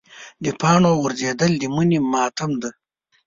[0.43, 2.71] د پاڼو غورځېدل د مني ماتم دی.